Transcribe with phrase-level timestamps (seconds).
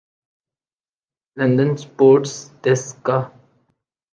[1.37, 3.17] London sports ڈیسکا